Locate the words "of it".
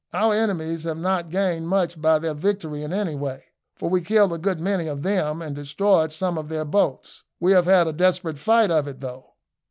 8.71-8.99